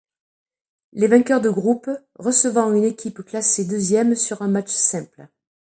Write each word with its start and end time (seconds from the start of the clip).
Les 0.93 1.05
vainqueurs 1.05 1.41
de 1.41 1.51
groupe 1.51 1.87
recevant 2.15 2.73
une 2.73 2.85
équipe 2.85 3.21
classée 3.23 3.65
deuxième 3.65 4.15
sur 4.15 4.41
un 4.41 4.47
match 4.47 4.71
simple. 4.71 5.27